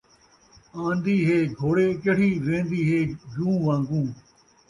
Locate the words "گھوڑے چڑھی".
1.59-2.29